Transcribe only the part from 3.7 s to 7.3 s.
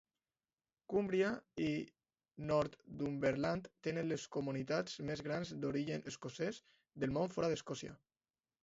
tenen les comunitats més grans d'origen escocès del